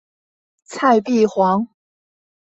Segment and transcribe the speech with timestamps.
[0.63, 1.63] 蔡璧煌。